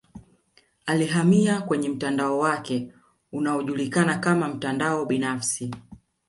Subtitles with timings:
[0.85, 2.93] Alihamia kwenye mtandao wake
[3.31, 5.71] unaojulikana kama mtandao binafsi